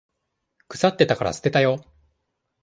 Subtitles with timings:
[0.67, 1.85] 腐ってたから捨てたよ。